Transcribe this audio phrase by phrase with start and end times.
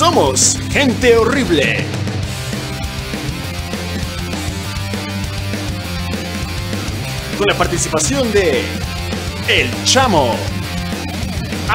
[0.00, 1.84] Somos gente horrible.
[7.36, 8.62] Con la participación de
[9.46, 10.34] El Chamo,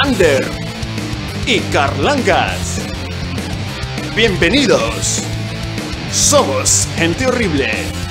[0.03, 0.43] Ander
[1.45, 2.81] y Carlangas.
[4.15, 5.21] Bienvenidos.
[6.11, 8.04] Somos gente horrible.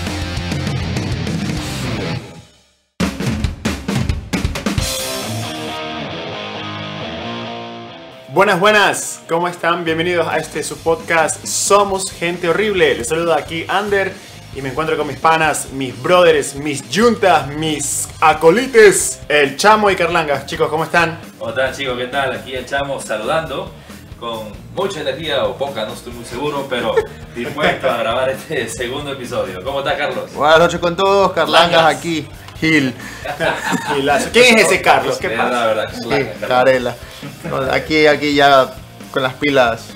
[8.35, 9.85] Buenas, buenas, ¿cómo están?
[9.85, 12.97] Bienvenidos a este su podcast Somos Gente Horrible.
[12.97, 14.13] Les saludo aquí Ander
[14.57, 19.95] y me encuentro con mis panas, mis brothers, mis yuntas, mis acolites, el Chamo y
[19.95, 20.47] Carlangas.
[20.47, 21.21] Chicos, ¿cómo están?
[21.39, 21.97] ¿Cómo están chicos?
[21.97, 22.33] ¿Qué tal?
[22.33, 23.71] Aquí el Chamo saludando
[24.19, 26.93] con mucha energía o poca, no estoy muy seguro, pero
[27.37, 29.63] dispuesto a grabar este segundo episodio.
[29.63, 30.32] ¿Cómo está Carlos?
[30.35, 32.27] Buenas noches con todos, Carlangas aquí,
[32.59, 32.93] Gil,
[33.95, 34.31] Gilazo.
[34.33, 35.19] ¿Quién es ese Carlos?
[35.19, 35.51] ¿Qué pasa?
[35.51, 36.48] La verdad, Carlos.
[36.48, 36.97] Carela.
[37.70, 38.72] Aquí, aquí ya
[39.11, 39.86] con las pilas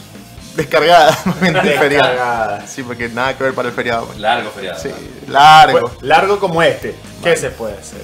[0.55, 2.09] descargadas, momento del feriado.
[2.09, 2.67] Descargada.
[2.67, 4.07] Sí, porque nada que ver para el feriado.
[4.07, 4.19] pues.
[4.19, 4.81] Largo feriado.
[4.81, 4.91] Sí,
[5.29, 5.81] largo.
[5.81, 6.95] Pues, largo como este.
[7.23, 8.03] ¿Qué se puede hacer?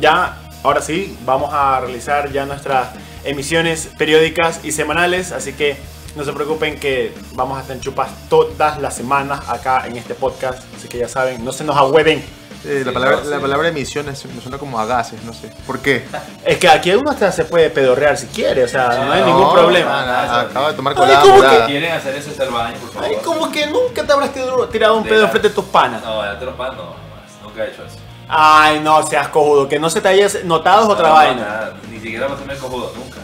[0.00, 2.88] Ya, ahora sí, vamos a realizar ya nuestras
[3.24, 5.76] emisiones periódicas y semanales, así que
[6.16, 10.14] no se preocupen que vamos a estar en chupas todas las semanas acá en este
[10.14, 12.22] podcast, así que ya saben, no se nos ahueven.
[12.64, 13.30] Eh, la, palabra, no, sí.
[13.30, 15.52] la palabra emisión es- me suena como a gases, no sé.
[15.66, 16.06] ¿Por qué?
[16.44, 19.26] Es que aquí uno hasta se puede pedorrear si quiere, o sea, no hay No,
[19.26, 19.90] ningún problema.
[20.06, 21.66] nada, acaba de tomar Ay, colada ¿cómo que- Si morada.
[21.66, 23.08] quieren hacer eso, está el baño, por favor.
[23.08, 25.64] Ay, como que nunca te habrás tirado tirado un De pedo la- frente a tus
[25.64, 26.02] panas.
[26.04, 26.94] No, lo pan, no.
[27.42, 27.96] Nunca he hecho eso.
[28.28, 31.40] Ay, no seas cojudo, que no se te haya notado es otra No, vaina.
[31.42, 33.21] nada, Ni siquiera vas a hacer cojudo, nunca.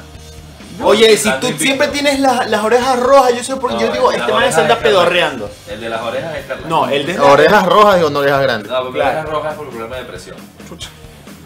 [0.84, 1.58] Oye, si tú invicto.
[1.64, 4.34] siempre tienes las, las orejas rojas, yo sé porque No, yo digo, este man se
[4.34, 5.02] orejas anda es Carlos.
[5.02, 5.50] pedorreando.
[5.68, 6.68] El de las orejas es Carlos.
[6.68, 8.70] No, el de Orejas rojas y no orejas grandes.
[8.70, 9.12] No, porque Claro.
[9.14, 10.36] las orejas rojas es por el problema de presión.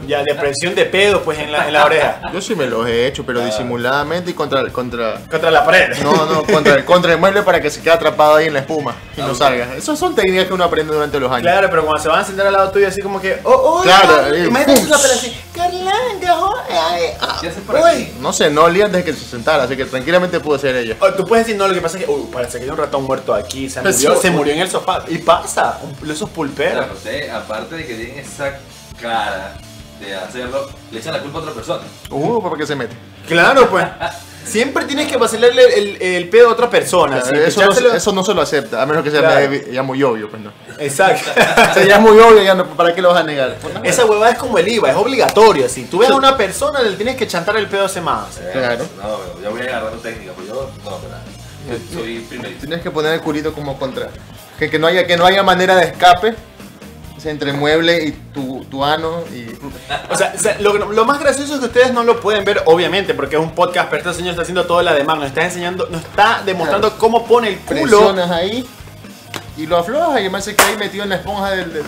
[0.06, 2.20] Ya, depresión de pedo, pues, en la, en la oreja.
[2.33, 3.45] Yo sí me los he hecho, pero Ah.
[3.45, 5.97] disimuladamente y contra, contra, Contra la pared.
[6.03, 8.60] No, no, contra el, contra el mueble para que se quede atrapado ahí en la
[8.60, 9.75] espuma y Ah, no salga.
[9.77, 11.43] Esas son técnicas que uno aprende durante los años.
[11.43, 13.82] Claro, pero cuando se van a sentar al lado tuyo, así como que, oh, oh,
[13.82, 16.37] Claro, imagínate la pelea así, Carlanga,
[16.71, 17.82] ay, ah, ¿Qué haces por uy".
[17.91, 18.12] aquí?
[18.21, 20.97] No sé, no olía antes de que se sentara, así que tranquilamente pudo ser ella.
[21.00, 22.77] Oh, Tú puedes decir, no, lo que pasa es que, uy, parece que hay un
[22.77, 25.04] ratón muerto aquí, se murió, Eso- se murió en el sofá.
[25.09, 26.87] Y pasa, un- esos pulperos.
[27.03, 28.59] Claro, aparte de que tienen esa
[29.00, 29.54] cara
[30.07, 31.83] de hacerlo, le echan la culpa a otra persona.
[32.11, 32.95] Uh, ¿para qué se mete?
[33.27, 33.87] Claro, pues.
[34.45, 37.19] Siempre tienes que vacilarle el, el pedo a otra persona.
[37.19, 39.53] así que eso, no, eso no se lo acepta, a menos que sea Claro.
[39.71, 40.53] ya muy obvio, pues no.
[40.81, 41.31] Exacto.
[41.71, 43.57] O sea, ya es muy obvio, ya no, ¿para qué lo vas a negar?
[43.63, 43.85] Pues no.
[43.85, 45.69] Esa huevada es como el IVA, es obligatorio.
[45.69, 48.41] Si tú ves a una persona, le tienes que chantar el pedo hace más.
[48.53, 48.84] Claro.
[49.01, 51.23] No, pero yo voy agarrando técnica, pues yo no, ¿verdad?
[51.71, 52.61] Yo soy primerito.
[52.61, 54.09] Tienes que poner el culito como contra.
[54.59, 56.34] Que, que, no, haya, que no haya manera de escape
[57.27, 59.21] entre mueble y tu, tu ano.
[59.33, 59.47] Y,
[60.12, 62.62] O sea, o sea, lo, lo más gracioso es que ustedes no lo pueden ver,
[62.66, 65.22] obviamente, porque es un podcast, pero este señor está haciendo todo la demanda.
[65.25, 67.00] Nos está enseñando, nos está demostrando Claro.
[67.00, 67.81] cómo pone el culo.
[67.83, 68.66] presionas ahí
[69.56, 71.72] y lo aflojas y además se queda ahí metido en la esponja del.
[71.72, 71.84] del-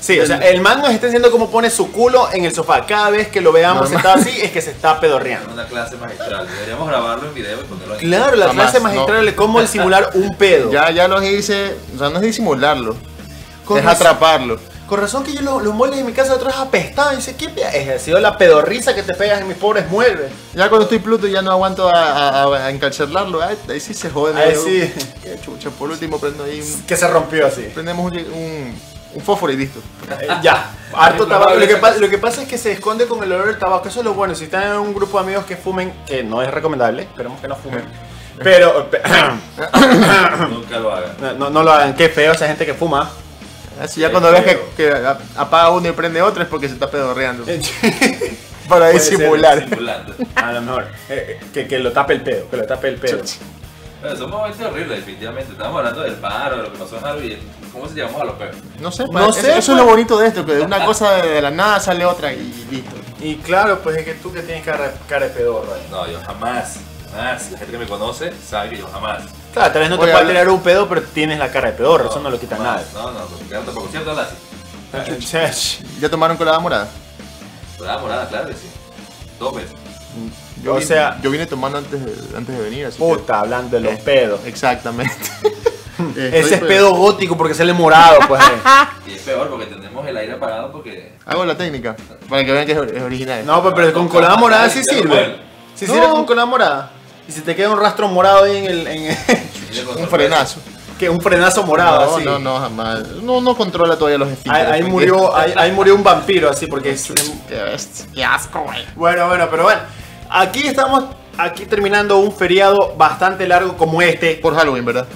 [0.00, 2.86] Sí, o sea, el man nos está enseñando cómo pone su culo en el sofá.
[2.86, 4.00] Cada vez que lo veamos Normal.
[4.00, 5.52] sentado así, es que se está Es pedorreando.
[5.52, 6.46] una clase magistral.
[6.46, 10.10] Deberíamos grabarlo en video y ponerlo en Claro, la Jamás, clase magistral de cómo disimular
[10.14, 10.70] un pedo.
[10.70, 12.94] Ya, ya los hice, o sea, no es disimularlo,
[13.68, 14.58] Con es razón- atraparlo.
[14.86, 17.12] Con razón que yo los, los muebles de mi casa de atrás apestaban.
[17.12, 20.32] Y dice, ¿qué Es ha sido la pedorriza que te pegas en mis pobres muebles.
[20.54, 23.92] Ya cuando estoy Pluto ya no aguanto a, a, a- a encarcelarlo, ahí, ahí sí
[23.92, 24.40] se jode.
[24.42, 24.90] Ahí sí.
[25.22, 27.68] Qué chucha, por último prendo ahí un- Que se rompió así.
[27.74, 28.80] prendemos un, un,
[29.16, 29.80] un fósforo y listo.
[30.22, 31.52] Eh, ya, harto tabaco.
[31.54, 32.00] Lo que, esa pa- cosa.
[32.00, 33.86] lo que pasa es que se esconde con el olor del tabaco.
[33.88, 34.34] Eso es lo bueno.
[34.34, 37.48] Si están en un grupo de amigos que fumen, que no es recomendable, esperemos que
[37.48, 37.84] no fumen.
[38.42, 39.02] Pero pe-
[40.48, 41.12] Nunca lo hagan.
[41.20, 41.94] no, no, no lo hagan.
[41.94, 43.10] Qué feo esa gente que fuma.
[43.80, 46.90] Así ya Qué cuando ves que, apaga uno y prende otro es porque se está
[46.90, 47.44] pedorreando.
[48.68, 49.66] Eh, Para disimular.
[50.34, 50.88] A lo mejor.
[51.08, 52.50] Eh, eh, que, que lo tape el pedo.
[52.50, 53.22] Que lo tape el pedo.
[54.02, 55.52] Bueno, somos gente horrible, definitivamente.
[55.52, 57.38] Estamos hablando del paro, de lo que pasó en Halloween.
[57.72, 58.56] ¿Cómo se llamamos a los perros?
[58.78, 59.68] No sé, No sé, eso, eso pues.
[59.68, 62.30] es lo bonito de esto, que de una cosa de, de la nada sale otra
[62.30, 62.94] y listo.
[63.20, 65.86] Y claro, pues es que tú que tienes cara, cara de pedorro ahí.
[65.90, 66.76] No, yo jamás,
[67.10, 67.50] jamás.
[67.50, 69.22] La gente que me conoce sabe que yo jamás.
[69.52, 72.10] Claro, tal vez no te pueda tirar un pedo, pero tienes la cara de pedorro.
[72.10, 72.84] Eso no lo quita nada.
[72.94, 73.88] No, no, porque ya tampoco.
[73.90, 75.84] ¿Cierto, Lassi?
[76.00, 76.88] ¿Ya tomaron colada morada?
[77.76, 78.68] Colada morada, claro que sí.
[79.38, 79.72] Dos veces.
[80.62, 83.40] Yo O vine- sea- yo vine tomando antes de, antes de venir, así que- Puta,
[83.40, 84.40] hablando de los Eh, pedos.
[84.46, 85.14] Exactamente.
[86.16, 88.40] Eh, Ese es estoy- pedo gótico porque sale morado, pues.
[88.40, 88.46] eh.
[89.08, 91.12] Y es peor porque tenemos el aire apagado porque.
[91.26, 91.96] Hago la técnica,
[92.28, 93.44] para que vean que es, es original.
[93.44, 95.40] No, pues, pero con colada morada sí sirve.
[95.74, 96.92] Sí sirve con colada morada.
[97.28, 98.86] Y si te queda un rastro morado ahí en el.
[98.86, 99.16] En
[99.98, 100.60] Un frenazo.
[100.98, 102.24] que un frenazo morado, no, así.
[102.24, 103.06] no, no, jamás.
[103.22, 104.72] No, no controla todavía los Ahí, esfínteres.
[104.72, 107.12] ahí murió, ahí, ahí murió un vampiro, así, porque es.
[108.14, 108.84] Qué asco, güey.
[108.96, 109.80] Bueno, bueno, pero bueno.
[110.30, 111.04] Aquí estamos
[111.36, 114.36] aquí terminando un feriado bastante largo como este.
[114.36, 115.06] Por Halloween, ¿verdad?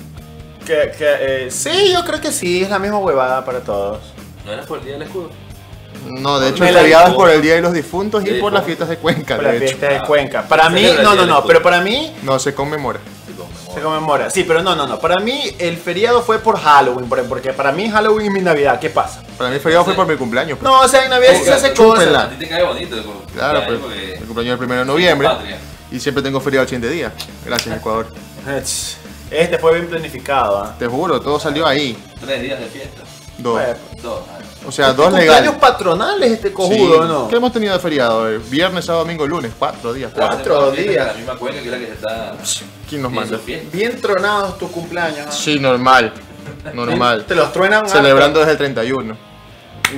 [0.67, 3.99] Que, que, eh, sí, yo creo que sí, es la misma huevada para todos.
[4.45, 5.31] ¿No era por el día del escudo?
[6.09, 7.21] No, de hecho, Me el la feriado es dijo.
[7.21, 9.59] por el Día de los Difuntos y por las por- fiestas de Cuenca, Para la
[9.59, 9.77] de hecho.
[9.77, 10.05] fiesta de Ah.
[10.07, 10.43] Cuenca.
[10.49, 13.01] Para mí, no, no, no, pero para mí No, se conmemora.
[13.75, 14.29] Se conmemora.
[14.29, 14.99] Sí, pero no, no, no.
[15.01, 18.79] Para mí el feriado fue por Halloween, por- porque para mí Halloween es mi Navidad.
[18.79, 19.23] ¿Qué pasa?
[19.39, 20.59] Para mí el feriado fue por mi cumpleaños.
[20.59, 20.71] pues.
[20.71, 22.15] No, o sea, en Navidad sí se hace cosas.
[22.15, 23.15] A ti te cae bonito el Claro,
[23.61, 23.79] cumpleaños pues.
[23.81, 25.27] porque- El cumpleaños es el primero de noviembre.
[25.29, 25.59] Patria.
[25.91, 27.13] Y siempre tengo feriado el siguiente día.
[27.47, 28.07] Gracias, Ecuador.
[29.31, 30.59] Este fue bien planificado.
[30.59, 30.75] ¿ah?
[30.79, 31.97] Te juro, todo salió ahí.
[32.21, 33.01] Tres días de fiesta.
[33.43, 33.53] Dos.
[33.55, 34.21] Bueno, Dos.
[34.31, 35.61] ah, O sea, dos cumpleaños legales.
[35.61, 36.55] patronales este Sí.
[36.55, 37.29] cojudo, ¿no?
[37.29, 38.31] ¿Qué hemos tenido de feriado?
[38.31, 39.53] Eh, Viernes, sábado, domingo, lunes.
[39.59, 40.13] Cuatro días.
[40.15, 41.05] Cuatro fiesta días.
[41.07, 42.37] de La misma cuenca que la que se está.
[42.89, 43.39] ¿Quién nos manda?
[43.73, 45.27] Bien tronados tus cumpleaños.
[45.29, 45.33] ¿ah?
[45.33, 46.13] Sí, normal.
[46.73, 47.25] Normal.
[47.27, 47.89] Te los truenan.
[47.89, 49.17] Celebrando desde el 31.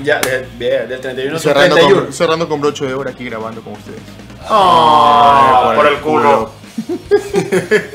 [0.02, 2.04] Ya, de- bien, del 31 Y al cerrando 31.
[2.04, 4.00] con, cerrando con broche de oro aquí grabando con ustedes.
[4.48, 6.50] Ah, Ay, por el culo.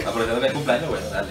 [0.08, 1.28] Aprovechando que es cumpleaños, bueno, dale.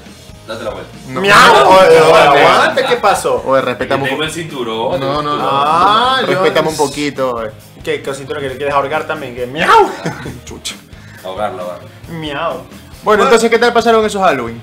[0.48, 0.90] Date la vuelta.
[1.08, 1.20] No.
[1.20, 3.42] Miau, oye, oye, No, aguante, ¿qué pasó?
[3.44, 4.98] Oye, respetamos un tengo el cinturón.
[4.98, 5.46] No, no, no.
[5.46, 7.44] Ah, respetamos un poquito.
[7.44, 7.50] eh.
[7.84, 9.34] ¿Qué cosito que le quieres ahorcar también?
[9.34, 9.90] Que miau.
[10.46, 10.74] Chucha.
[11.22, 11.88] Ahogarlo, ahogarlo.
[12.08, 12.62] Miau.
[13.04, 14.60] Bueno, entonces, ¿qué tal pasaron esos Halloween?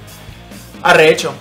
[0.81, 1.33] Arrecho.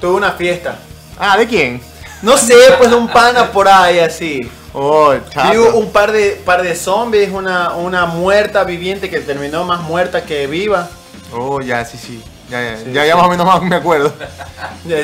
[0.00, 0.78] Tuve una fiesta.
[1.16, 1.80] Ah, ¿de quién?
[2.22, 4.40] No sé, pues de un pana por ahí así.
[4.74, 5.12] Oh,
[5.54, 10.24] hubo un par de, par de zombies, una, una muerta viviente que terminó más muerta
[10.24, 10.88] que viva.
[11.32, 12.22] Oh, ya, sí, sí.
[12.52, 13.08] Ya, ya, Sí, ya, sí.
[13.08, 14.12] ya más o menos más me acuerdo.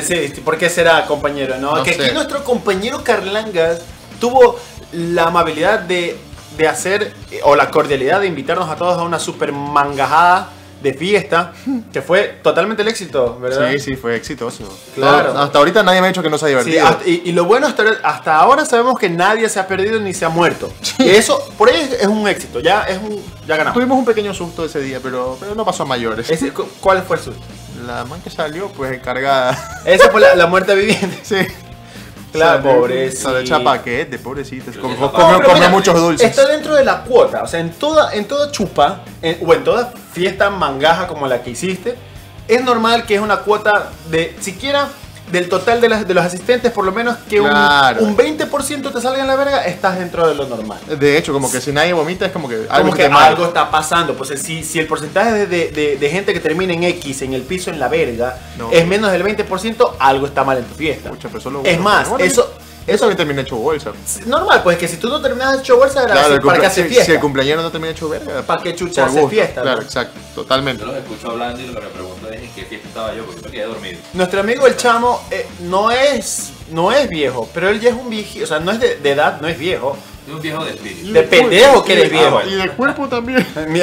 [0.05, 1.57] Sí, ¿por qué será, compañero?
[1.57, 2.03] No, No que sé.
[2.05, 3.79] aquí nuestro compañero Carlangas
[4.19, 4.57] tuvo
[4.91, 6.17] la amabilidad de,
[6.57, 10.49] de hacer, eh, o la cordialidad de invitarnos a todos a una super mangajada
[10.83, 11.53] de fiesta,
[11.93, 13.69] que fue totalmente el éxito, ¿verdad?
[13.71, 14.63] Sí, sí, fue exitoso.
[14.95, 15.37] Claro.
[15.39, 16.85] Hasta ahorita nadie me ha dicho que no se ha Sí, divertido.
[16.87, 20.13] hasta- y, y lo bueno hasta, hasta ahora sabemos que nadie se ha perdido ni
[20.13, 20.71] se ha muerto.
[20.99, 23.73] Y eso, por ahí es un éxito, ya es un, ya ganamos.
[23.73, 26.29] Tuvimos un pequeño susto ese día, pero, pero no pasó a mayores.
[26.29, 27.41] Ese- cu- ¿Cuál fue el susto?
[27.85, 29.81] La man que salió, pues encargada.
[29.85, 31.19] Esa fue la, la muerte viviente.
[31.23, 31.35] sí.
[32.31, 32.61] Claro,
[33.63, 34.71] paquete, pobrecita.
[34.71, 36.29] Creo Com- que com- esa comió No, pero comió mira, muchos dulces.
[36.29, 37.41] Está dentro de la cuota.
[37.41, 41.41] O sea, en toda, en toda chupa, en- o en toda fiesta mangaja como la
[41.41, 41.95] que hiciste,
[42.47, 44.89] es normal que es una cuota de siquiera
[45.31, 48.03] del total de, las, de los asistentes, por lo menos que un- Claro.
[48.03, 50.79] un, 20% te salga en la verga, estás dentro de lo normal.
[50.99, 53.27] De hecho, como que si nadie vomita es como que algo Como que está mal.
[53.29, 54.13] algo está pasando.
[54.15, 57.69] Pues si, si el porcentaje de, de- gente que termina en X en el piso
[57.69, 58.71] en la verga No.
[58.71, 61.09] es menos del 20%, algo está mal en tu fiesta.
[61.11, 62.51] Pucha, pero solo Es más, eso,
[62.93, 63.91] Eso que termina hecho bolsa.
[64.25, 66.83] normal, pues que si tú no terminas hecho bolsa, era Claro, ¿para qué cumplea- hace
[66.83, 67.05] si, fiesta?
[67.05, 68.41] si el cumpleañero no termina hecho verga.
[68.43, 69.61] ¿Para qué chucha hace fiesta?
[69.61, 69.83] Claro, no?
[69.83, 70.81] exacto, totalmente.
[70.83, 73.25] Yo los escucho hablando y lo que me pregunto es en qué fiesta estaba yo,
[73.25, 73.99] porque me quedé dormido.
[74.13, 78.09] Nuestro amigo el chamo eh, no es no es viejo, pero él ya es un
[78.09, 79.97] viejito, o sea, no es de, de edad, no es viejo.
[80.27, 81.11] Es un viejo de espíritu.
[81.13, 82.41] De pendejo que eres viejo.
[82.47, 83.45] Y de cuerpo también.
[83.69, 83.81] Mi-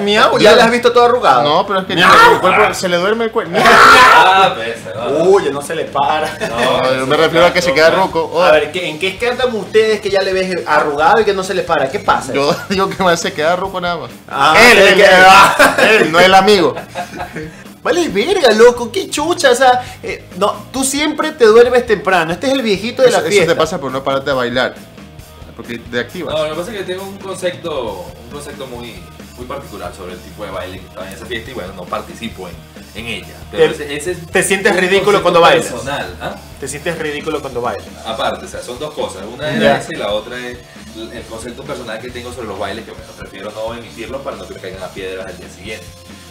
[0.00, 1.42] Miau, ya le has visto todo arrugado.
[1.44, 2.10] No, pero es que Miau.
[2.34, 3.56] el cuerpo se le duerme el cuerpo.
[3.64, 5.24] Ah, pues, no.
[5.24, 6.36] Uy, no se le para.
[6.48, 8.42] No, yo me refiero a que se queda roco.
[8.42, 11.44] A ver, ¿qué- ¿en qué cantan ustedes que ya le ves arrugado y que no
[11.44, 11.88] se le para?
[11.88, 12.32] ¿Qué pasa?
[12.32, 14.10] Yo digo que más se queda roco nada más.
[14.28, 16.74] Ah, él, él, él, que- él, él, no el amigo.
[17.82, 19.52] Vale, verga, loco, qué chucha.
[19.52, 22.32] O sea, eh, no, tú siempre te duermes temprano.
[22.32, 23.52] Este es el viejito de Eso, la eso fiesta.
[23.52, 24.74] te pasa por no pararte a bailar.
[25.58, 26.32] Porque te activas.
[26.34, 28.94] No, lo que pasa es que tengo un concepto, un concepto muy,
[29.36, 31.82] muy particular sobre el tipo de baile que estaba en esa fiesta y bueno, no
[31.84, 32.54] participo en,
[32.94, 33.34] en ella.
[33.50, 35.66] Pero Te- ese, ese es te sientes ridículo cuando bailas.
[35.66, 36.36] Personal, ¿ah?
[36.60, 37.84] Te sientes ridículo cuando bailas.
[38.06, 39.24] Aparte, o sea, son dos cosas.
[39.34, 39.78] Una es Ya.
[39.78, 40.58] esa y la otra es
[40.96, 44.46] el concepto personal que tengo sobre los bailes, que bueno, prefiero no emitirlo para no
[44.46, 45.86] que me caigan las piedras al día siguiente.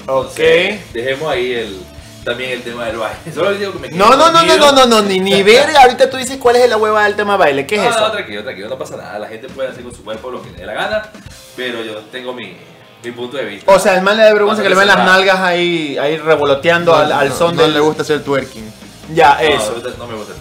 [0.07, 0.39] Ok.
[0.39, 1.79] Entonces, dejemos ahí el,
[2.27, 3.17] también el tema del baile.
[3.33, 5.83] Solo digo que me quedé No, no, no, no, no, no, no, ni, ni verga.
[5.83, 7.65] Ahorita tú dices cuál es la hueva del tema baile.
[7.65, 7.99] ¿Qué es no, eso?
[8.01, 9.17] No, tranquilo, tranquilo, no pasa nada.
[9.17, 11.09] La gente puede hacer con su cuerpo lo que le dé la gana,
[11.55, 12.57] pero yo tengo mi,
[13.01, 13.71] mi punto de vista.
[13.71, 16.93] O sea, el man le da vergüenza que le ven las nalgas ahí, ahí revoloteando
[16.93, 17.73] al, al no, son no del...
[17.73, 18.73] le gusta hacer twerking.
[19.13, 19.75] Ya, no, eso.
[19.81, 20.33] No, no me gusta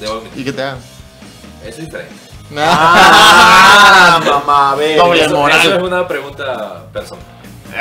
[0.00, 0.40] el admitir.
[0.40, 0.78] ¿Y qué te hagan?
[1.66, 2.14] Eso es diferente.
[2.56, 4.96] Ah, mamá, ver.
[4.96, 5.60] Doble Eso, moral.
[5.60, 7.24] eso es una pregunta personal.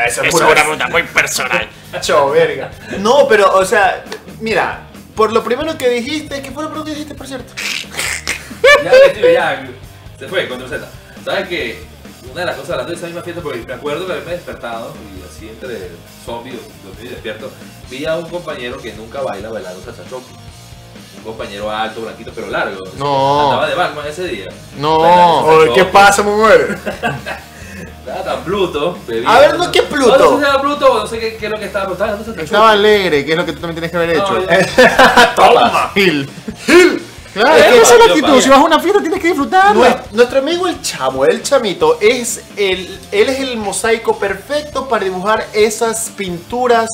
[0.06, 1.68] Eso es una pregunta muy personal.
[2.02, 2.72] Cho, verga.
[3.00, 4.04] No, pero, o sea,
[4.40, 7.54] mira, por lo primero que dijiste, ¿qué fue lo primero que dijiste, por cierto?
[8.84, 9.68] Ya, tío, ya,
[10.18, 10.88] se fue con Z.
[11.24, 11.82] ¿Sabes que
[12.32, 14.94] Una de las cosas hablando de esa misma fiesta, porque me acuerdo que haberme despertado
[15.18, 15.90] y así entre
[16.26, 17.52] zombies, dormido y despierto,
[17.90, 20.32] vi a un compañero que nunca baila bailando salsa choque.
[21.18, 22.78] Un compañero alto, blanquito, pero largo.
[22.98, 23.44] No.
[23.46, 24.46] Andaba de Batman ese día.
[24.78, 24.98] No.
[25.00, 26.78] Oye, ¿qué pasa, mujer?
[28.46, 28.98] Pluto.
[29.08, 30.18] bebía- A ver, no, ¿qué Pluto?
[30.18, 32.18] No, no sé si era Pluto no sé qué, qué es lo que estaba, estaba
[32.44, 34.34] Estaba alegre, que es lo que tú también tienes que haber hecho.
[34.34, 35.92] No, Toma.
[35.94, 36.30] Gil.
[37.34, 38.42] Claro, Eh, esa es la actitud.
[38.42, 39.74] Si vas a una fiesta tienes que disfrutarla.
[39.74, 45.04] Nue- Nuestro amigo el chamo, el chamito, es el, él es el mosaico perfecto para
[45.06, 46.88] dibujar esas pinturas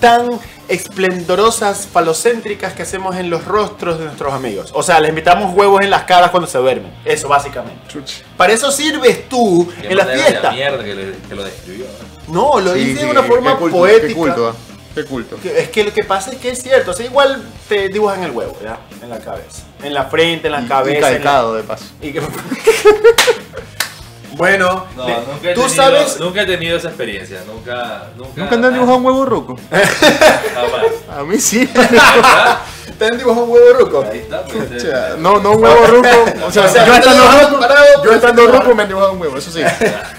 [0.00, 0.30] tan
[0.68, 4.70] esplendorosas, falocéntricas que hacemos en los rostros de nuestros amigos.
[4.74, 6.92] O sea, les invitamos huevos en las caras cuando se duermen.
[7.04, 7.80] Eso, básicamente.
[7.88, 8.22] Chuch.
[8.36, 10.50] Para eso sirves tú Qué en la de fiesta.
[10.52, 11.86] mierda que, le- que lo describió.
[12.28, 12.32] ¿no?
[12.54, 14.08] No, lo Sí, hice sí, de una qué forma culto, poética.
[14.08, 14.54] Qué culto, ah.
[14.94, 15.36] Qué culto.
[15.42, 18.22] Que- Es que lo que pasa es que es cierto, o sea, igual te dibujan
[18.24, 18.78] el huevo, ¿ya?
[19.02, 19.62] En la cabeza.
[19.82, 20.92] En la frente, en la Y- cabeza.
[20.92, 21.84] Y en la- calcado, de paso.
[22.00, 22.20] y que-
[24.32, 27.40] bueno, No, de- nunca he, tú tenido, sabes, nunca he tenido esa experiencia.
[27.46, 28.04] Nunca.
[28.16, 29.58] Nunca, ¿Nunca han dibujado un huevo ruco?
[29.70, 31.18] Jamás.
[31.18, 31.66] A mí sí.
[32.98, 34.04] te han dibujado un huevo ruco.
[34.10, 36.08] Ahí está, pues, O eh, sea, no, no un huevo ruco.
[36.46, 38.58] O sea, O sea, yo estando te lo ruco, parado, yo pero estando te lo-
[38.60, 39.62] ruco me han dibujado un huevo, eso sí.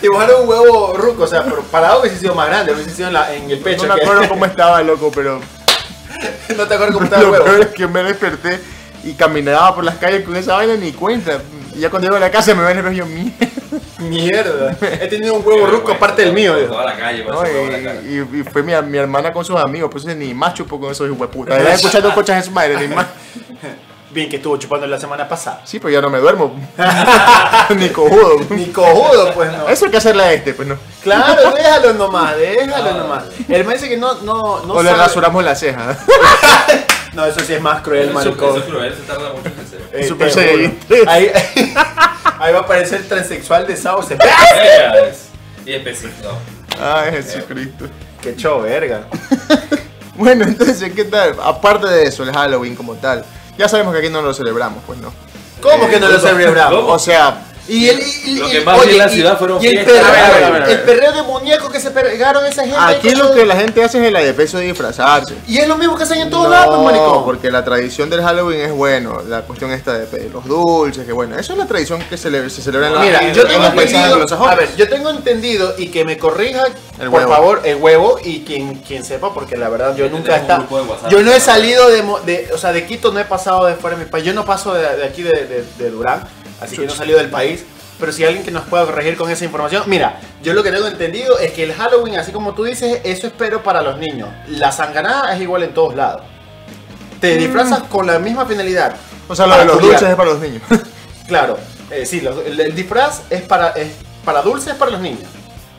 [0.01, 3.13] Dibujaron un huevo ruco, o sea, pero parado hubiese sido más grande, hubiese sido en,
[3.15, 3.87] la- en el pecho.
[3.87, 5.39] No me que- acuerdo cómo estaba, loco, pero
[6.55, 7.45] no te acuerdas cómo estaba el lo huevo.
[7.45, 8.59] peor es que me desperté
[9.03, 11.39] y caminaba por las calles con esa vaina ni cuenta.
[11.75, 13.31] Y ya cuando llego a la casa me ven el rollo mío.
[13.99, 14.75] Mierda.
[15.01, 16.51] He tenido un huevo ruco aparte del mío.
[16.53, 16.73] Por dijo.
[16.73, 17.35] Toda la calle, ¿no?
[17.37, 18.01] parece huevo en la cara.
[18.03, 20.91] Y, y- y fue mi, mi hermana con sus amigos, pues ni más chupo con
[20.91, 21.57] esos hueputas.
[21.57, 23.07] Estaba escuchando cochas de su madre, ni más.
[24.11, 25.61] Bien que estuvo chupando la semana pasada.
[25.65, 26.55] Sí, pues ya no me duermo.
[27.75, 28.45] ni cojudo.
[28.51, 29.67] Ni cojudo, pues no.
[29.67, 30.77] Eso hay que hacerle a este, pues no.
[31.01, 32.97] Claro, déjalo nomás, déjalo No.
[32.99, 33.23] nomás.
[33.49, 35.97] El man dice que no, no, no o le rasuramos la ceja.
[37.13, 38.49] No, eso sí es más cruel, Eso, maricón.
[38.49, 39.81] eso es cruel, se tarda mucho en hacer.
[39.91, 40.77] Eh, Super Saiyan.
[41.07, 41.31] Ahí,
[42.39, 44.17] ahí va a aparecer el transexual de Sauce.
[45.65, 46.37] Y específico.
[46.81, 47.85] Ay, Jesucristo.
[48.21, 49.07] Qué show, verga.
[50.15, 51.35] Bueno, entonces, ¿qué tal?
[51.41, 53.25] Aparte de eso, el Halloween como tal.
[53.57, 55.11] Ya sabemos que aquí no lo celebramos, pues no.
[55.59, 56.81] ¿Cómo que no lo celebramos?
[56.81, 56.93] ¿Cómo?
[56.93, 57.35] O sea,
[57.67, 59.85] Y el, y- Lo y- que más vi en la y- ciudad fueron y el
[59.85, 60.69] perreo, A ver, a ver, a ver, a ver.
[60.77, 62.77] el perreo de muñecos que se pegaron esa gente.
[62.77, 65.33] aquí lo todo- que la gente hace es el adepeso de disfrazarse.
[65.47, 67.23] Y es lo mismo que hacen en todos No, lados, pues, maricón.
[67.23, 71.37] porque la tradición del Halloween es bueno, la cuestión esta de los dulces, que bueno,
[71.39, 74.45] eso es la tradición que cele- se celebra en, la- Mira, yo en tengo entendido,
[74.49, 76.65] a ver, yo tengo entendido y que me corrija,
[76.99, 77.33] El por huevo.
[77.33, 80.77] favor, el huevo y quien, quien sepa, porque la verdad yo nunca he estado, grupo
[80.81, 81.11] de WhatsApp.
[81.11, 83.75] yo no he salido de, Mo- de, o sea, de Quito no he pasado de
[83.75, 86.23] fuera de mi país, yo no paso de, de aquí de, de- de Durán,
[86.63, 87.65] así que no he salido del país.
[87.99, 90.71] Pero si hay alguien que nos pueda corregir con esa información, mira, yo lo que
[90.71, 94.29] tengo entendido es que el Halloween, así como tú dices, eso espero para los niños.
[94.47, 96.23] La sanganada es igual en todos lados.
[97.21, 98.95] Te disfrazas con la misma finalidad.
[99.27, 100.61] o sea, lo de los dulces es para los niños.
[101.27, 101.57] Claro,
[101.89, 103.93] eh, sí, los- el, el disfraz es para, es
[104.25, 105.23] para dulces para los niños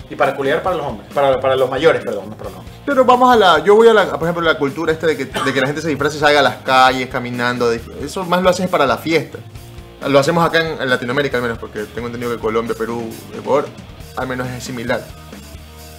[0.08, 2.50] y para culiar para los hombres, para, para los mayores, perdón, no hombres.
[2.86, 5.26] Pero vamos a la, yo voy a la, por ejemplo, la cultura esta de que,
[5.26, 8.48] de que la gente se disfrace y salga a las calles caminando, eso más lo
[8.48, 9.38] haces para la fiesta.
[10.08, 13.66] Lo hacemos acá en, en Latinoamérica al menos, porque tengo entendido que Colombia, Perú, Ecuador,
[14.16, 15.04] al menos es similar.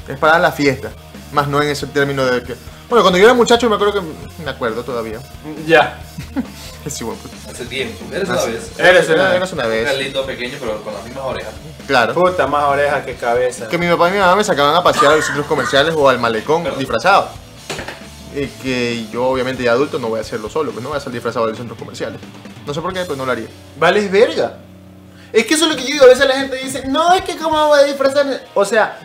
[0.07, 0.89] Es para la fiesta,
[1.31, 2.55] más no en ese término de que...
[2.87, 4.43] Bueno, cuando yo era muchacho me acuerdo que...
[4.43, 5.19] Me acuerdo todavía.
[5.65, 5.99] Ya.
[6.87, 8.05] Sí, bueno, pues, Hace tiempo.
[8.13, 8.71] Eres una vez.
[8.77, 9.97] Eres una eras una Era vez.
[9.97, 11.51] lindo, pequeño, pero con las mismas orejas.
[11.87, 12.13] Claro.
[12.13, 13.67] Puta, más oreja que cabeza.
[13.67, 16.07] Que mi papá y mi mamá me sacaban a pasear a los centros comerciales o
[16.07, 16.79] al malecón Perdón.
[18.35, 20.99] Y que yo obviamente de adulto no voy a hacerlo solo, pues no voy a
[20.99, 22.19] salir disfrazado de los centros comerciales.
[22.65, 23.47] No sé por qué, pero no lo haría.
[23.79, 24.57] Vales verga.
[25.31, 27.21] Es que eso es lo que yo digo, a veces la gente dice, no, es
[27.21, 28.37] que cómo voy a disfrazarme.
[28.53, 28.99] O sea,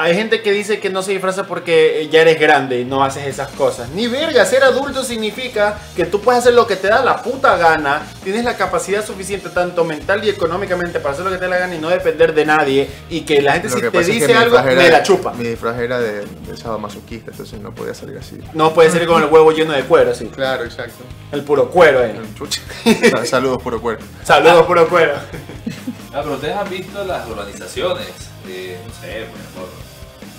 [0.00, 3.26] hay gente que dice que no se disfraza porque ya eres grande y no haces
[3.26, 3.88] esas cosas.
[3.90, 7.56] Ni verga, ser adulto significa que tú puedes hacer lo que te da la puta
[7.56, 11.50] gana, tienes la capacidad suficiente tanto mental y económicamente para hacer lo que te da
[11.50, 14.00] la gana y no depender de nadie y que la gente Lo si te pasa
[14.00, 15.32] es que dice algo, me la de- chupa.
[15.34, 18.38] Mi disfraz era de, de sadomasoquista, entonces no podía salir así.
[18.54, 20.26] No puede ser con el huevo lleno de cuero, así.
[20.26, 21.04] Claro, exacto.
[21.32, 22.14] El puro cuero, eh.
[23.24, 24.04] Saludos, puro cuerpo.
[24.24, 25.14] Saludos, puro cuero.
[26.12, 28.06] Ah, pero ustedes han visto las organizaciones.
[28.48, 29.89] eh, no sé, por ejemplo.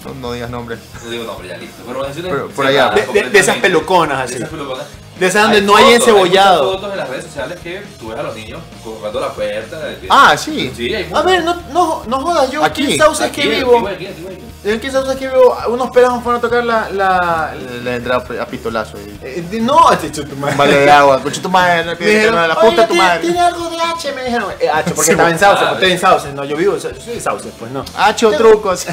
[0.05, 0.79] No, no digas nombres.
[1.03, 1.83] No digo nombre, ya listo.
[1.85, 2.05] Pero.
[2.23, 2.89] Pero por allá.
[2.91, 4.35] De, de- de esas peluconas De así.
[4.35, 4.85] esas peluconas.
[5.21, 6.63] De esas donde Hay no hay fotos, encebollado.
[6.63, 9.77] muchas fotos en las redes sociales que tú ves a los niños colgando la puerta.
[10.09, 10.73] Ah, sí.
[10.75, 13.47] Sí, hay A ver, no, no, no jodas, yo aquí, Aquí, en Sauce es que
[13.47, 13.87] vivo.
[13.87, 14.25] aquí, aquí.
[14.63, 16.89] En que Sauce es que vivo, unos pedazos fueron a tocar la.
[16.89, 18.97] la Le entraba a pistolazo.
[18.97, 19.19] Y...
[19.23, 20.55] eh, de- no, te chuto madre.
[20.55, 21.17] Vale de agua.
[21.17, 23.21] Escucha tu madre, no Me dijeron, la "Oye, puta tu tiene- madre.
[23.21, 24.51] Tiene algo de H, me dijeron.
[24.59, 26.33] Eh, H, porque Sí, estaba en Sauce, ah, estoy en Sauce.
[26.33, 27.85] No, yo vivo, yo soy de Sauce, pues no.
[27.95, 28.87] Hacho trucos.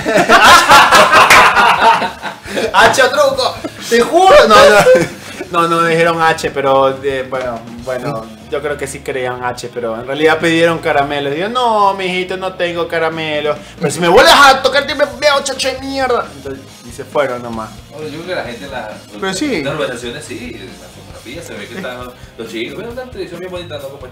[2.72, 3.54] H o truco,
[3.88, 4.34] te juro.
[4.46, 5.08] No, no.
[5.50, 9.94] No, no dijeron H, pero eh, bueno, bueno, yo creo que sí creían H, pero
[10.00, 11.34] en realidad pidieron caramelos.
[11.34, 13.56] Digo, no, mijito, no tengo caramelos.
[13.78, 16.26] Pero si me vuelves a tocar, te veo chacho de mierda.
[16.36, 17.70] Entonces, y se fueron nomás.
[17.90, 18.90] Bueno, yo creo que la gente en la-
[19.20, 19.54] Pero sí.
[19.56, 21.98] en las organizaciones sí, en las fotografías se ve que están
[22.38, 22.78] los chicos.
[22.78, 24.08] Ven una tradición bien bonita, no como que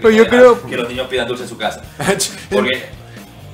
[0.00, 1.82] Pero yo creo- Que los niños pidan dulce en su casa.
[2.50, 2.86] Porque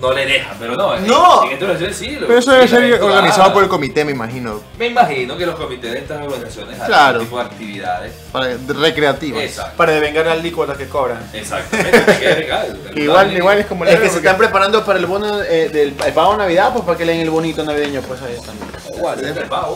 [0.03, 0.97] no le deja, pero no.
[0.97, 1.45] en- No.
[1.45, 2.11] En, organizaciones sí.
[2.17, 4.61] lo- Pero eso debe ser organizado por el comité, me imagino.
[4.77, 7.19] Me imagino que los comités de estas organizaciones hacen Claro.
[7.21, 8.13] este tipo de actividades.
[8.33, 8.49] Para,
[8.81, 9.43] recreativas.
[9.45, 9.77] Exacto.
[9.77, 11.23] Para devengar la alícuota que cobran.
[11.33, 12.01] Exactamente.
[12.01, 12.81] te queda legal.
[12.93, 15.95] Que igual, igual es como Es que se están preparando para el bono eh, del
[16.05, 18.57] el pago de Navidad, pues para que le den el bonito navideño, pues ahí están.
[18.93, 19.75] Se acerca el pavo.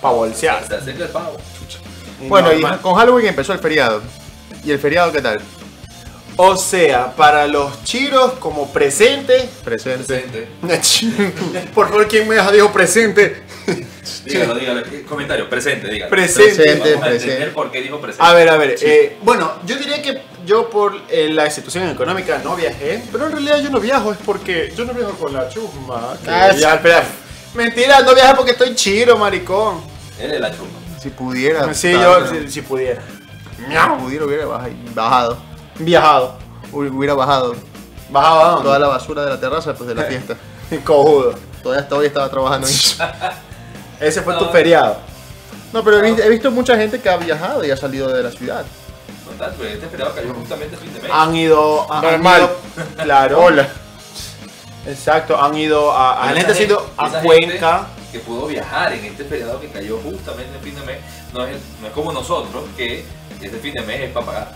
[0.00, 0.66] Para bolsear.
[0.66, 1.36] Se acerca el pavo.
[2.28, 4.00] Bueno, y con Halloween empezó el feriado.
[4.64, 5.40] ¿Y el feriado qué tal?
[6.36, 9.48] O sea, para los chiros como presente.
[9.64, 10.24] Presente.
[10.60, 11.32] Presente.
[11.74, 13.42] Por favor, ¿quién me dijo presente?
[14.24, 14.82] Dígalo, dígalo.
[14.82, 15.48] ¿Qué Comentario.
[15.48, 16.10] Presente, dígalo.
[16.10, 16.54] Presente.
[16.54, 16.90] Presente.
[16.94, 17.46] Vamos a entender presente.
[17.54, 18.24] por qué dijo presente.
[18.26, 18.76] A ver, a ver.
[18.80, 23.32] eh, bueno, yo diría que yo por eh, la situación económica no viajé, pero en
[23.32, 26.16] realidad yo no viajo, es porque yo no viajo con la chusma.
[26.24, 27.04] que Ah, ya, espera.
[27.54, 29.82] Mentira, no viajo porque estoy chiro, maricón.
[30.18, 30.78] Él es la chumba.
[31.00, 31.72] Si pudiera.
[31.74, 33.02] Sí, tal, yo si, si pudiera.
[33.56, 35.51] Si pudiera hubiera baj- bajado.
[35.78, 36.34] Viajado.
[36.72, 37.54] Hubiera bajado
[38.10, 38.64] ¿Bajado a dónde?
[38.64, 40.36] toda la basura de la terraza pues de la fiesta.
[40.84, 41.34] Cojudo.
[41.62, 43.02] Todavía hasta hoy estaba trabajando eso.
[44.00, 44.96] Ese fue tu feriado.
[45.72, 48.22] No, pero he, vi- he visto mucha gente que ha viajado y ha salido de
[48.22, 48.64] la ciudad.
[49.26, 51.10] No tanto, pero este feriado cayó justamente a fin de mes.
[51.12, 51.90] Han ido.
[51.92, 52.40] han Normal.
[52.42, 53.40] ido- claro.
[53.44, 53.68] Hola.
[54.86, 56.24] Exacto, han ido a.
[56.28, 57.78] a esa gente ha ido a esa Cuenca.
[57.78, 60.98] gente Que pudo viajar en este feriado que cayó justamente en fin de mes.
[61.32, 63.04] No es, no es como nosotros, que
[63.40, 64.52] este fin de mes es para pagar.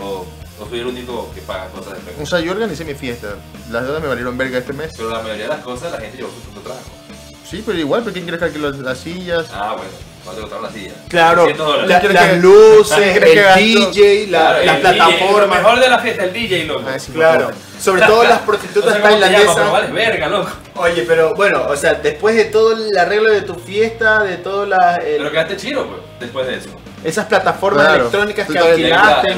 [0.00, 0.26] O,
[0.62, 2.26] o soy el único que paga cosas de O frente.
[2.26, 3.28] sea, yo organicé mi fiesta.
[3.70, 4.92] Las deudas me valieron verga este mes.
[4.96, 6.86] Pero la mayoría de las cosas la gente llevó su propio trabajo.
[7.48, 9.46] Sí, pero igual, ¿pero quién quiere que las, las sillas?
[9.52, 9.90] Ah, bueno,
[10.24, 10.94] no te gustaron las sillas.
[11.08, 11.88] Claro, 100 dólares.
[11.90, 13.74] la- ¿Quieres las que- luces, ¿Quieres el?
[13.92, 15.48] DJ, la, Claro, las el DJ, plataformas.
[15.58, 16.82] Lo mejor de la fiesta, el DJ, loco.
[16.88, 19.92] Ah, sí, Claro, sobre todo las No sé prostitutas te llamas, tailandesas.
[19.92, 20.50] verga, loco.
[20.76, 24.66] Oye, pero bueno, o sea, después de todo el arreglo de tu fiesta, de todas
[24.68, 26.70] las el- Pero quedaste chido, pues, después de eso.
[27.04, 28.00] esas plataformas Claro.
[28.00, 29.34] electrónicas que alquilaste,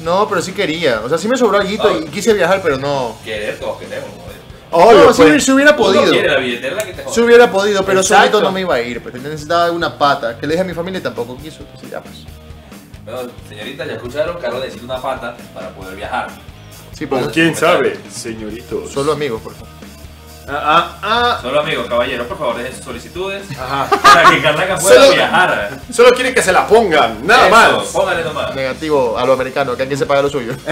[0.00, 1.00] No, pero sí quería.
[1.04, 1.98] O sea, sí me sobró algo Ah.
[2.00, 3.16] y quise viajar, pero no.
[3.24, 4.40] Querer, todos queremos, joder.
[4.72, 5.48] Obvio, no, sí, pues.
[5.48, 6.04] hubiera podido.
[6.22, 7.22] la billetera la que te Sí jode.
[7.24, 8.24] hubiera podido, pero Exacto.
[8.32, 9.02] solito no me iba a ir.
[9.02, 10.38] Porque necesitaba una pata.
[10.38, 11.60] Que le dije a mi familia y tampoco quiso.
[11.62, 12.16] Entonces ya pues.
[13.04, 16.28] Bueno, señoritas, ya escucharon, Carlos necesita una pata para poder viajar.
[16.96, 17.26] Sí, pues.
[17.32, 18.90] quién sabe, señoritos.
[18.92, 19.68] Solo amigos, por favor.
[20.48, 23.86] Ah, ah, Solo amigos, caballeros, por favor, dejen sus solicitudes ah.
[23.90, 23.96] Ajá.
[24.02, 25.70] para que Carlaca pueda Solo- viajar.
[25.92, 27.86] Solo quieren que se la pongan, nada Eso, más.
[27.88, 28.54] Póngale nomás.
[28.54, 30.54] Negativo a lo americano, que alguien se paga lo suyo.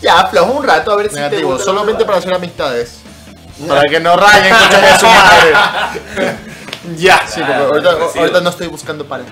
[0.00, 3.00] Ya, afloja un rato a ver si te Negativo, gusta solamente para hacer amistades.
[3.68, 6.36] Para que no rayen, a su madre.
[6.96, 7.24] Ya.
[7.28, 9.30] Sí, porque Ah, ahorita, no estoy buscando pareja.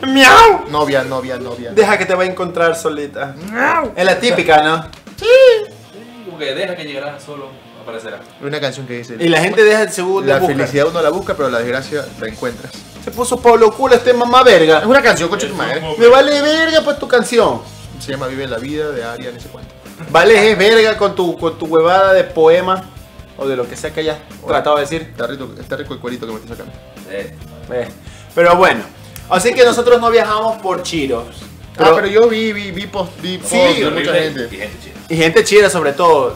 [0.00, 0.64] Miau.
[0.70, 1.72] Novia, novia, novia.
[1.72, 3.34] Deja que te va a encontrar solita.
[3.94, 4.86] Es la típica, ¿no?
[6.24, 7.50] Como que deja que llegará solo,
[7.86, 8.20] aparecerá.
[8.42, 10.54] Una canción que dice: Y la gente deja el segundo La busca.
[10.54, 12.72] felicidad uno la busca, pero la desgracia la encuentras.
[13.04, 14.80] Se puso Pablo Culo este mamá verga.
[14.80, 15.80] Es una canción, coche tu madre.
[15.98, 17.60] Me vale verga pues tu canción.
[18.00, 19.72] Se llama Vive la vida de Aria, no sé cuánto.
[20.10, 22.84] Vale es verga con tu, con tu huevada de poema
[23.38, 25.02] o de lo que sea que hayas tratado de decir.
[25.02, 26.72] Está rico, está rico el cuerito que me estoy sacando.
[27.10, 27.32] Eh,
[27.72, 27.88] Eh,
[28.34, 28.82] Pero bueno,
[29.30, 31.26] así que nosotros no viajamos por chiros.
[31.78, 34.48] ah, pero yo vi, vi, vi post, vi post Sí, de mucha gente.
[34.50, 34.94] Y gente chida.
[35.08, 36.34] Y gente chida sobre todo.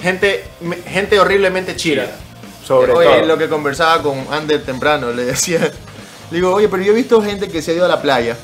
[0.00, 0.44] Gente,
[0.86, 2.06] gente horriblemente chida.
[2.64, 3.26] Sobre Oye, todo.
[3.26, 5.60] lo que conversaba con Ander temprano, le decía,
[6.30, 8.36] le digo, oye, pero yo he visto gente que se ha ido a la playa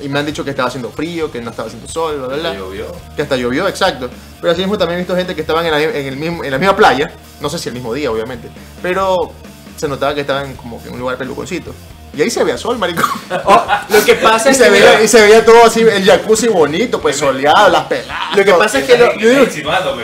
[0.00, 2.36] y me han dicho que estaba haciendo frío, que no estaba haciendo sol, bla, bla,
[2.36, 2.54] bla.
[2.54, 2.86] Llovió.
[3.14, 4.10] que hasta llovió, exacto.
[4.40, 6.50] Pero así mismo también he visto gente que estaban en la, en el mismo, en
[6.50, 8.48] la misma playa, no sé si el mismo día, obviamente,
[8.82, 9.32] pero
[9.76, 11.72] se notaba que estaban como que en un lugar peluconcito.
[12.16, 13.02] Y ahí se veía sol, marico.
[13.44, 16.04] Oh, lo que pasa Y es se, que veía, y se veía todo así, el
[16.04, 18.36] jacuzzi bonito, pues soleado, las peladas.
[18.36, 19.46] Lo que pasa es que lo- yo digo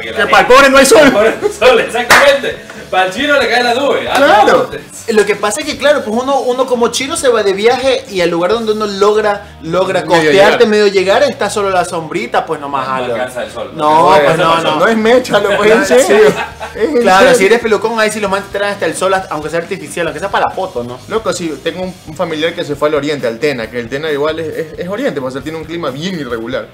[0.01, 1.11] Que para el pobre no hay sol.
[1.13, 2.59] Por el sol, exactamente.
[2.91, 4.09] Para el chino le cae la nube.
[4.11, 4.71] Ah, Claro.
[4.73, 7.53] no, Lo que pasa es que, claro, pues uno, uno como chino se va de
[7.53, 10.67] viaje y al lugar donde uno logra, logra Medio costearte, llegar.
[10.69, 13.15] medio llegar, está solo la sombrita, pues nomás No algo.
[13.15, 13.73] alcanza el sol.
[13.75, 14.81] No, alcanza pues no, no.
[14.81, 16.33] No es mecha, lo pues en serio.
[16.75, 20.07] Es Claro, si eres pelucón, ahí sí lo mandan hasta el sol, aunque sea artificial,
[20.07, 20.99] aunque sea para la foto, ¿no?
[21.09, 23.89] Loco, sí, tengo un, un familiar que se fue al oriente, al Tena, que el
[23.89, 26.69] Tena igual es, es- es oriente, pues él tiene un clima bien irregular.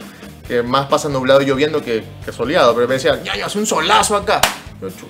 [0.47, 2.75] Que más pasa nublado y lloviendo que, que soleado.
[2.75, 4.41] Pero me decían, ya, ya, hace un solazo acá.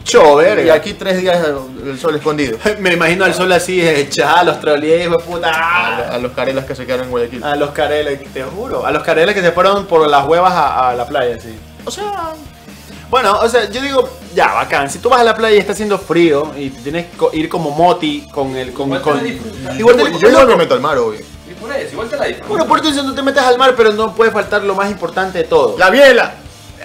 [0.04, 0.62] Yo, verga.
[0.62, 1.44] Y aquí tres días
[1.85, 2.58] el, sol escondido.
[2.80, 5.50] Me imagino al sol así, echado a los de puta.
[5.50, 7.42] A, a los carelas que se quedaron en Guayaquil.
[7.44, 8.85] A los careles, te juro.
[8.87, 11.58] A los careles que se fueron por las huevas a, a la playa, sí.
[11.85, 12.32] O sea,
[13.11, 14.90] Bueno, o sea, yo digo, ya, bacán.
[14.90, 17.70] Si tú vas a la playa y está haciendo frío y tienes que ir como
[17.70, 18.72] moti con el.
[18.72, 19.74] Con, Igual te con- la.
[19.74, 21.20] Igual te- yo, yo igual me meto al mar, obvio.
[21.50, 22.48] Y por eso, igual te la disfrutas.
[22.48, 25.38] Bueno, por eso no te metes al mar, pero no puede faltar lo más importante
[25.38, 25.76] de todo.
[25.78, 26.35] La biela.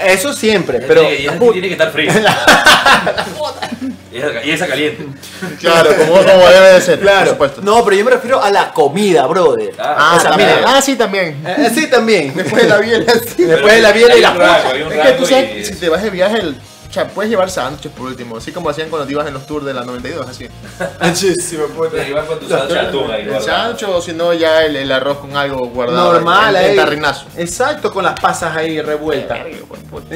[0.05, 1.01] Eso siempre, pero.
[1.01, 2.13] tiene, y esa tiene que estar fría.
[4.11, 5.05] y, esa, y esa caliente.
[5.59, 6.95] Claro, como, como debe de ser.
[6.99, 7.29] Por Claro.
[7.31, 7.61] supuesto.
[7.61, 9.71] No, pero yo me refiero a la comida, brother.
[9.79, 10.49] Ah, Ah, o sea, también.
[10.57, 10.63] mira.
[10.75, 11.43] ah, sí, también.
[11.45, 12.33] Eh, sí, también.
[12.35, 13.43] Después de la biela, sí.
[13.43, 14.31] Después de la biela y la
[14.91, 16.55] Es que tú sabes, y- si te vas de viaje, el,
[16.89, 19.45] o sea, puedes llevar sándwiches por último, así como hacían cuando te ibas en los
[19.45, 20.47] tours de la 92, así.
[21.01, 21.91] Muchísimo, puta.
[21.91, 24.75] Te ibas con tu sándwich de atún ahí, El sándwich o si no ya el,
[24.77, 26.13] el arroz con algo guardado.
[26.13, 26.75] Normal, ahí.
[26.75, 27.25] tarrinazo.
[27.35, 29.39] Exacto, con las pasas ahí revueltas.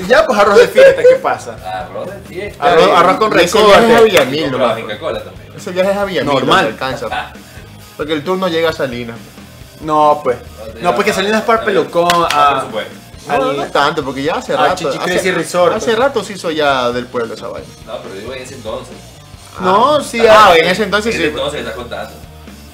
[0.07, 1.55] Ya, pues arroz de fiesta, ¿qué pasa?
[1.81, 2.63] Arroz de fiesta.
[2.63, 3.65] Arroz, arroz con recote.
[3.65, 4.89] viaje es a Villamil, también.
[5.55, 6.33] Ese viaje es a Villamil.
[6.33, 6.63] Normal.
[6.63, 7.33] no alcanza.
[7.97, 9.17] Porque el tour no llega a Salinas.
[9.81, 10.37] No, pues.
[10.81, 12.61] No, porque Salinas Park Pelucón Ah, por a.
[12.61, 12.93] supuesto.
[13.27, 14.89] No, no tanto, porque ya hace Ah, rato.
[14.89, 15.73] Hace, Resort.
[15.75, 17.67] hace rato se hizo ya del pueblo esa vaina.
[17.85, 18.95] No, pero digo en ese entonces.
[19.59, 21.27] No, sí, Ah, ah, en ese entonces En sí.
[21.27, 22.13] ese entonces que estás contando.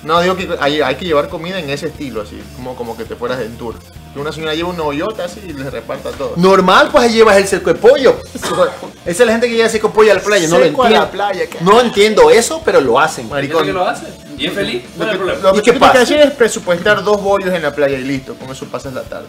[0.04, 3.04] No, digo que hay, hay que llevar comida en ese estilo, así, como, como que
[3.04, 3.76] te fueras en tour.
[4.14, 6.34] Que una señora lleva un hoyote así y les reparta todo.
[6.38, 8.16] Normal, pues ahí llevas el seco de pollo.
[9.06, 10.84] Esa es la gente que lleva seco de pollo a la playa, no lo Seco
[10.84, 11.06] a entiendo.
[11.08, 11.58] la playa, ¿qué?
[11.62, 13.28] No entiendo eso, pero lo hacen.
[13.28, 13.62] Maricón.
[13.64, 14.06] ¿Qué que lo hace?
[14.38, 14.84] ¿Y es feliz?
[14.96, 15.42] No Lo hay que, problema.
[15.42, 16.02] lo ¿Y que qué tienes que pasa?
[16.04, 19.28] hacer es presupuestar dos bollos en la playa y listo, con eso pasas la tarde.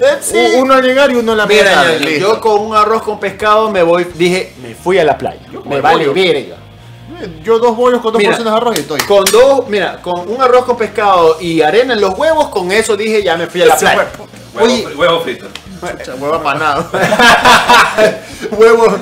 [0.00, 2.20] Eh, Uno al llegar y uno a la Mira, listo.
[2.20, 5.40] yo con un arroz con pescado me voy, dije, me fui a la playa.
[5.52, 6.56] Yo Me vale verga.
[7.44, 8.30] Yo dos bollos con dos Mira.
[8.30, 9.00] porciones de arroz y estoy.
[9.02, 12.96] Con dos, mira, con un arroz con pescado y arena en los huevos, con eso
[12.96, 14.08] dije, ya me fui a la playa.
[14.54, 15.46] Huevo, Oye, huevo frito.
[15.80, 16.86] Chucha, huevo apanado.
[18.52, 18.98] huevo,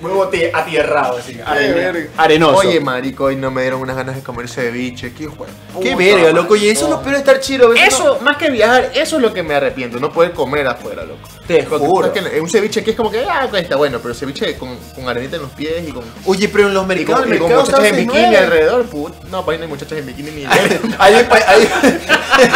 [0.00, 2.56] huevo ti- atierrado, así, arena- arenoso.
[2.58, 5.12] Oye, marico, hoy no me dieron unas ganas de comer ceviche.
[5.12, 5.46] Qué juego.
[5.82, 6.56] qué verga, loco.
[6.56, 7.72] Y eso es lo peor de estar chido.
[7.74, 11.28] Eso, más que viajar, eso es lo que me arrepiento, no poder comer afuera, loco.
[11.46, 12.06] te Porque juro.
[12.06, 15.08] es que un ceviche que es como que, ah, está bueno, pero ceviche con, con
[15.08, 17.50] arenita en los pies y con, Oye, pero en los y mercados, con, y con
[17.52, 18.36] muchachas en bikini 69.
[18.38, 18.84] alrededor.
[18.86, 21.14] Put, no, para ahí no hay muchachas en bikini ni ahí, ahí,
[21.46, 21.68] ahí,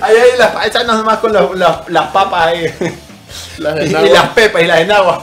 [0.00, 2.74] ahí hay las paisanas nomás con los- las, las papas ahí.
[3.58, 5.22] las Y, de y las pepas y las enagua.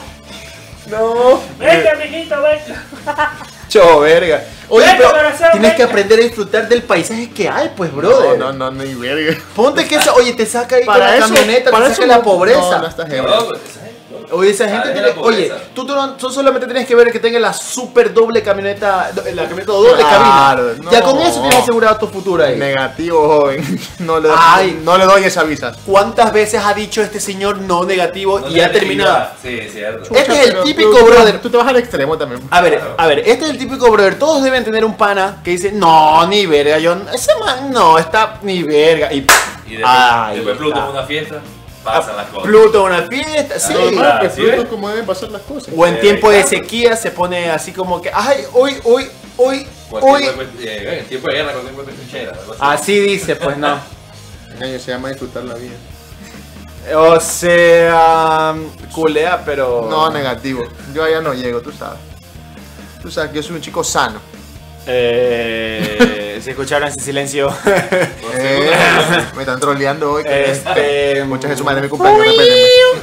[0.91, 1.41] No.
[1.57, 3.31] Venga, mijito, venga.
[3.69, 4.43] Cho, verga.
[4.67, 8.37] Oye, Venga, pero corazón, tienes que aprender a disfrutar del paisaje que hay, pues, brother.
[8.37, 9.37] No, no, no, ni verga.
[9.55, 12.01] Ponte que esa, oye, te saca ahí Para con la eso, camioneta, para te eso
[12.01, 12.59] saca la no- pobreza.
[12.59, 13.23] No, no estás ebrio.
[13.23, 13.61] No, ¿sabes?
[14.31, 17.39] Oye, esa gente tiene, oye, tú, tú no- tú solamente tienes que ver que tenga
[17.39, 20.91] la super doble camioneta, la camioneta doble Claro, cabina.
[20.91, 21.05] Ya no.
[21.11, 22.57] con eso tienes asegurado tu futuro ahí.
[22.57, 23.79] Negativo, joven.
[23.99, 24.81] No le, doy- Ay.
[24.83, 25.71] no le doy esa visa.
[25.85, 29.27] ¿Cuántas veces ha dicho este señor no negativo No y ha terminado?
[29.41, 30.13] Sí, es cierto.
[30.13, 31.39] Este es el típico tú- brother.
[31.41, 32.41] Tú te vas al extremo también.
[32.49, 34.17] A ver, a ver, este es el típico brother.
[34.17, 38.39] Todos deben tener un pana que dice, no, ni verga, yo, ese man no, está
[38.41, 39.11] ni verga.
[39.13, 39.17] Y,
[39.67, 40.85] Y después, Ay, después Pluto está.
[40.89, 41.35] en una fiesta,
[41.83, 42.43] pasan las cosas.
[42.47, 43.73] Pluto en una fiesta, sí.
[43.75, 45.73] Ah, Normal, pues, ¿sí es como deben pasar las cosas.
[45.75, 49.67] O en Eh, tiempo de sequía se pone así como que, ay, hoy, hoy, hoy,
[49.91, 50.23] hoy.
[50.59, 52.31] eh, en tiempo de guerra, cualquier hueco es trinchera.
[52.31, 52.57] así.
[52.59, 53.79] Así dice, pues no.
[54.53, 55.73] Engaño, se llama disfrutar la vida.
[56.95, 58.55] O sea,
[58.93, 59.87] culea, pero.
[59.89, 60.63] No, negativo.
[60.93, 61.99] Yo allá no llego, tú sabes.
[63.01, 64.19] Tú sabes que yo soy un chico sano.
[64.87, 67.53] Eh, si escucharon ese silencio.
[68.33, 68.71] Eh,
[69.35, 70.23] me están troleando hoy.
[70.23, 71.23] que- este.
[71.25, 72.25] Muchas Jesús, madre, mi cumpleaños.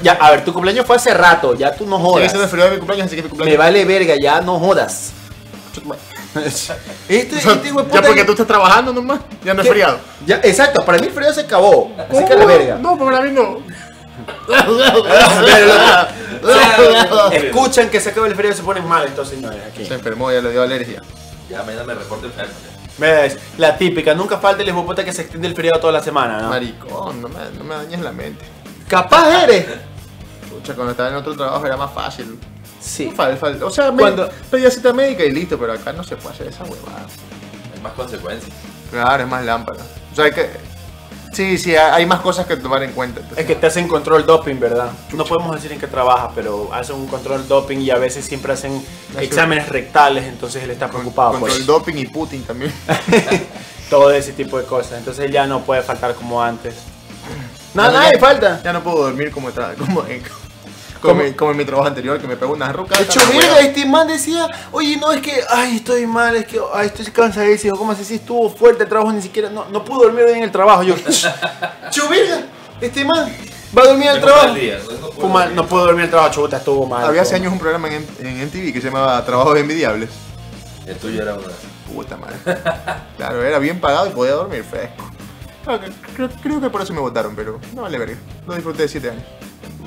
[0.03, 2.33] Ya, a ver, tu cumpleaños fue hace rato, ya tú no jodas.
[2.33, 3.59] feriado de mi cumpleaños, así que mi Me cumpleaños.
[3.59, 5.13] vale verga, ya no jodas.
[7.09, 9.63] Este, O sea, este hijo de ya puta- porque tú estás trabajando nomás, ya no
[9.63, 9.73] es ¿Qué?
[9.73, 9.99] feriado.
[10.27, 11.91] Ya, exacto, para mí el feriado se acabó.
[11.99, 12.77] Así que a la verga.
[12.77, 13.61] No, para mí no.
[17.33, 19.85] Escuchan que se acaba el feriado y se ponen mal estos señores aquí.
[19.87, 21.03] Se enfermó, ya le dio alergia.
[21.49, 22.53] Ya mañana me reporte enfermo.
[22.99, 23.39] ¿Ves?
[23.59, 26.49] La típica, nunca falta el puta que se extiende el feriado toda la semana, ¿no?
[26.49, 28.45] Maricón, no me, no me dañes la mente.
[28.89, 29.67] Capaz eres.
[30.51, 32.39] Pucha, cuando estaba en otro trabajo era más fácil.
[32.81, 33.13] Sí.
[33.17, 36.17] Fal- fal- o sea, me Cuando- pedía cita médica y listo, pero acá no se
[36.17, 37.07] puede hacer esa huevada.
[37.75, 38.53] Hay más consecuencias.
[38.91, 39.81] Claro, es más lámpara.
[40.13, 40.51] O sea, que.
[41.39, 43.21] Sí, sí, hay más cosas que tomar en cuenta.
[43.21, 43.39] entonces.
[43.39, 44.91] Es que te hacen control doping, ¿verdad?
[45.13, 48.53] No podemos decir en qué trabaja, pero hacen un control doping y a veces siempre
[48.55, 48.85] hacen
[49.21, 51.73] exámenes rectales, entonces él está preocupado Contra el eso.
[51.73, 52.73] doping y Putin también.
[53.89, 54.99] todo ese tipo de cosas.
[54.99, 56.75] Entonces él ya no puede faltar como antes.
[57.73, 58.61] Nada, Ya- nadie falta.
[58.65, 60.03] Ya no puedo dormir como, como,
[61.01, 62.97] como, como en mi trabajo anterior, que me pegó una ruca.
[62.97, 66.61] De hecho, verga, este man decía, oye, no, es que, ay, estoy mal, es que,
[66.75, 68.05] ay, estoy cansadísimo, ¿cómo así?
[68.05, 70.83] Si estuvo fuerte el trabajo, ni siquiera, no, no pude dormir hoy en el trabajo.
[70.83, 70.95] Yo,
[72.09, 72.47] verga,
[72.81, 73.33] este man
[73.77, 74.55] va a dormir mal trabajo.
[74.55, 75.97] día, no- puedo mal, dormir.
[75.97, 77.05] no el trabajo, chuta, estuvo mal.
[77.05, 80.11] Había hace años un programa en, en MTV que se llamaba Trabajos Envidiables.
[80.87, 81.49] El tuyo era una.
[81.93, 82.37] Puta madre.
[83.17, 85.11] Claro, era bien pagado y podía dormir fresco.
[85.65, 88.17] Creo que, creo, creo que por eso me votaron, pero no vale verga.
[88.47, 89.25] Lo disfruté de 7 años.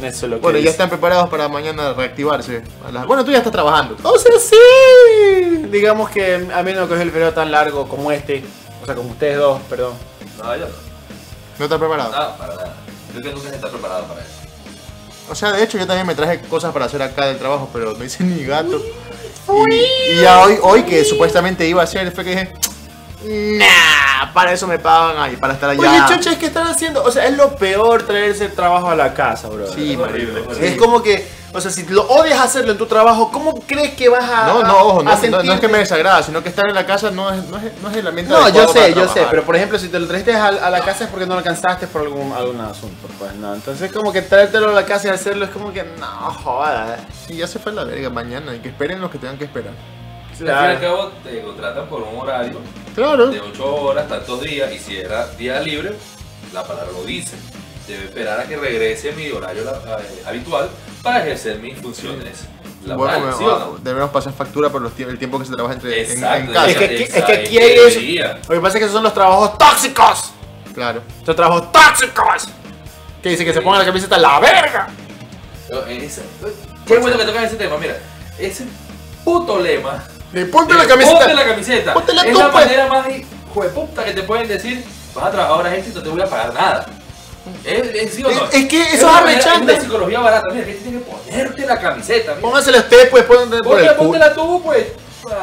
[0.02, 0.10] Mal.
[0.10, 2.64] Eso es lo que Bueno, ya están preparados para mañana reactivarse.
[3.08, 3.96] Bueno, tú ya estás trabajando.
[4.04, 5.68] O sea, sí.
[5.72, 8.44] Digamos que a mí no me cogió el periodo tan largo como este.
[8.82, 9.94] O sea, como ustedes dos, perdón.
[10.38, 10.74] No, yo no.
[11.60, 12.12] ¿No estás preparado?
[12.12, 12.74] No, para nada.
[13.12, 14.32] Creo que nunca se está preparado para eso.
[15.30, 17.94] O sea, de hecho, yo también me traje cosas para hacer acá del trabajo, pero
[17.94, 18.82] no hice ni gato.
[19.70, 19.76] Y,
[20.14, 22.54] y ya hoy, hoy que supuestamente iba a hacer, fue que dije,
[23.24, 25.80] nah, para eso me pagan ahí, para estar allá.
[25.80, 27.04] Oye, chocha, es que están haciendo.
[27.04, 29.72] O sea, es lo peor traerse el trabajo a la casa, bro.
[29.72, 30.66] Sí, Es horrible, marico.
[30.66, 34.10] es como que, o sea, si lo odias hacerlo en tu trabajo, ¿cómo crees que
[34.10, 34.48] vas a.
[34.48, 36.76] No, no, ojo, no, a no, no es que me desagrada, sino que estar en
[36.76, 39.26] la casa no es, no es, no es el ambiente No, yo sé, yo sé,
[39.30, 41.40] pero por ejemplo, si te lo trajiste a, a la casa es porque no lo
[41.40, 43.54] alcanzaste por algún, algún asunto, pues no.
[43.54, 46.08] Entonces, como que traértelo a la casa y hacerlo es como que, no,
[46.44, 46.98] joda.
[47.28, 49.74] Sí, ya se fue la verga mañana, y que esperen los que tengan que esperar.
[50.32, 52.60] Al fin y al cabo te contratan por un horario
[52.96, 53.28] Claro.
[53.28, 55.94] de 8 horas, tantos días, y si era día libre,
[56.54, 57.36] la palabra lo dice.
[57.88, 60.70] Debe esperar a que regrese a mi horario la- eh, habitual
[61.02, 62.42] para ejercer mis funciones
[62.86, 63.22] laborales.
[63.24, 63.78] Bueno, ¿sí me- o no?
[63.82, 66.54] debemos pasar factura por los tie- el tiempo que se trabaja entre, en, Exacto, en
[66.54, 66.70] casa.
[66.70, 68.40] Es que aquí- es que aquí hay eso.
[68.50, 70.32] Lo que pasa es que esos son los trabajos tóxicos.
[70.74, 71.02] Claro.
[71.26, 72.48] Son trabajos tóxicos.
[73.22, 74.88] Que dice que se ponga la camiseta la verga.
[76.86, 77.98] Qué bueno que tocas ese tema, mira.
[78.40, 78.66] Ese
[79.24, 80.04] puto lema.
[80.34, 81.18] Y ponte eh, la camiseta.
[81.20, 81.94] Ponte la camiseta.
[81.94, 82.66] Póntela es tú, la pues.
[82.66, 84.84] manera más hijo de puta que te pueden decir.
[85.14, 86.86] Vas a trabajar horas extra y no te voy a pagar nada.
[87.66, 88.46] ¿Es, es, sí o no?
[88.46, 89.72] Es- es que eso es arrechante.
[89.74, 90.48] Es una psicología barata.
[90.54, 92.32] Mira, que tienes que ponerte la camiseta.
[92.36, 92.42] Mira.
[92.42, 93.96] Póngasela usted, pues, ponte por Ponte- el.
[93.96, 94.86] Póntela tú, pues.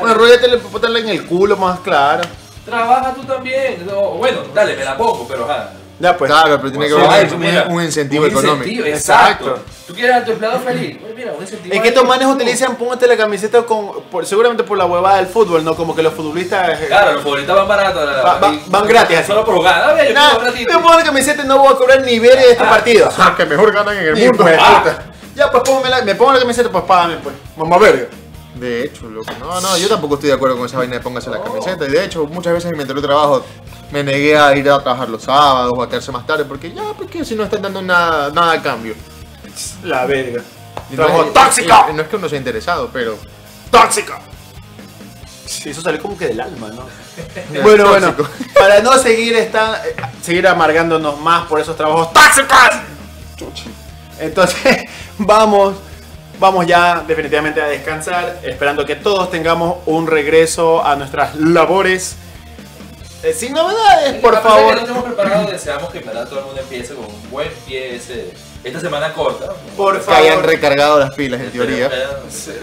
[0.00, 2.22] Bueno, róletela, póntela en el culo más claro.
[2.64, 3.86] Trabaja tú también.
[3.86, 5.70] No, bueno, dale, me la pongo, pero ajá.
[6.00, 6.30] Ya, pues.
[6.30, 8.64] claro, pero tiene que Sí, haber eso, un, un incentivo un económico.
[8.64, 9.46] incentivo, Exacto.
[9.50, 9.64] Exacto.
[9.88, 10.98] Tú quieres a tu empleado feliz.
[11.00, 11.74] Pues mira, un incentivo.
[11.74, 15.26] Es que estos manes utilizan, póngate la camiseta con, por, seguramente por la huevada del
[15.26, 15.74] fútbol, ¿no?
[15.74, 16.78] Como que los futbolistas...
[16.80, 18.06] eh, Claro, los favoritos van baratos.
[18.06, 19.26] Va- va- van gratis así.
[19.28, 19.82] Solo por jugar.
[19.82, 20.66] A ver, yo Nah, pongo gratis.
[20.68, 22.68] me pongo la camiseta y no voy a cobrar ni ver de este Ah.
[22.70, 23.10] partido.
[23.16, 24.42] Los que mejor ganan en el Y mundo.
[24.44, 24.98] pues, Ah.
[25.34, 27.34] Ya, pues póngame la, me pongo la camiseta, pues págame, pues.
[27.56, 28.08] Mamá verga.
[28.56, 29.30] De hecho, loco.
[29.40, 31.86] No, no, yo tampoco estoy de acuerdo con esa vaina de póngase la camiseta.
[31.86, 33.42] Y de hecho, muchas veces en mi anterior trabajo
[33.90, 36.82] me negué a ir a trabajar los sábados o a quedarse más tarde porque ya,
[36.96, 38.94] porque si no están dando nada, nada a cambio.
[39.84, 40.42] La verga.
[40.90, 41.84] No Trabajo es- tóxico.
[41.88, 43.18] y- y no es que uno sea interesado, pero.
[43.70, 44.14] tóxico.
[45.46, 46.84] Sí, eso sale como que del alma, ¿no?
[47.62, 48.14] bueno, bueno,
[48.58, 53.72] para no seguir esta, eh, seguir amargándonos más por esos trabajos tóxicos.
[54.20, 54.84] Entonces,
[55.18, 55.76] vamos,
[56.38, 62.16] vamos ya definitivamente a descansar, esperando que todos tengamos un regreso a nuestras labores.
[63.22, 64.68] Eh, sin novedades, por favor.
[64.74, 67.50] Que no estamos preparados, deseamos que en verdad todo el mundo empiece con un buen
[67.66, 68.32] pie ese-
[68.64, 69.46] esta semana corta.
[69.76, 71.90] Por Que hayan recargado las pilas, en teoría.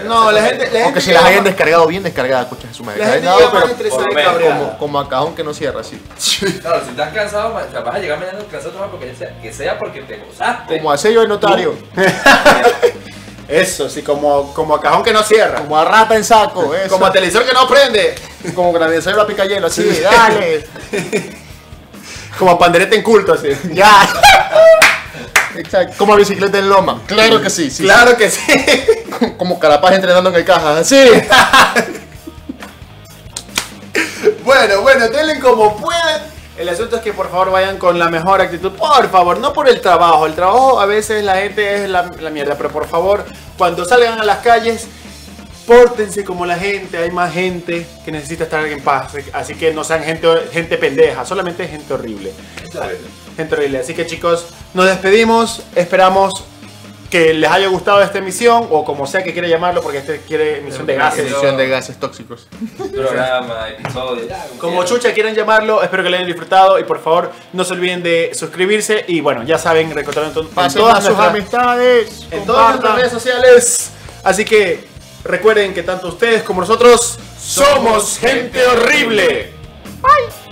[0.04, 2.84] No, la gente, la gente Aunque si que las hayan descargado bien descargadas, escuchas su
[2.84, 3.00] madre.
[3.00, 4.58] La gente No, llega más pero estresada por y lo menos, cabreada.
[4.58, 6.00] como, como a cajón que no cierra, así.
[6.60, 9.38] Claro, si estás cansado, ma- o sea, vas a llegar mañana cansado trabajar porque sea,
[9.40, 10.76] que sea porque te gozaste.
[10.78, 11.74] Como a sello de notario.
[13.48, 15.60] Eso, sí, como, como a cajón que no cierra.
[15.60, 16.74] Como a rata en saco.
[16.74, 16.90] Eso.
[16.90, 18.14] Como a televisor que no prende.
[18.54, 19.88] como granadero a pica hielo, así.
[20.02, 20.66] Dale.
[22.38, 23.48] Como a pandereta en culto, así.
[23.72, 24.06] ya.
[25.56, 25.94] Exacto.
[25.98, 27.02] Como bicicleta en loma.
[27.06, 27.70] Claro que sí.
[27.70, 28.40] sí claro que sí.
[28.46, 29.32] sí.
[29.36, 30.78] Como carapaz entrenando en el caja.
[30.78, 30.96] Así.
[34.46, 36.22] Bueno, bueno, denle como puedan.
[36.56, 38.72] El asunto es que por favor vayan con la mejor actitud.
[38.72, 40.24] Por favor, no por el trabajo.
[40.24, 42.56] El trabajo a veces la gente es la, la mierda.
[42.56, 43.24] Pero por favor,
[43.58, 44.86] cuando salgan a las calles,
[45.66, 46.96] pórtense como la gente.
[46.96, 49.12] Hay más gente que necesita estar en paz.
[49.32, 52.32] Así que no sean gente, gente pendeja, solamente gente horrible.
[53.36, 53.80] Gente horrible.
[53.80, 55.62] Así que chicos, nos despedimos.
[55.74, 56.44] Esperamos
[57.10, 58.66] que les haya gustado esta emisión.
[58.70, 61.26] O como sea que quiera llamarlo, porque este quiere emisión de gases.
[61.30, 62.48] Emisión de gases tóxicos.
[62.92, 64.26] Programa, episodio,
[64.58, 68.02] Como chucha quieran llamarlo, espero que lo hayan disfrutado y por favor no se olviden
[68.02, 70.80] de suscribirse y bueno, ya saben, encontrarlo en, to- en todas a sus
[71.16, 72.26] nuestras, amistades.
[72.30, 73.90] en todas nuestras redes sociales.
[74.24, 74.84] Así que
[75.24, 79.52] recuerden que tanto ustedes como nosotros somos gente horrible.
[80.02, 80.45] Bye.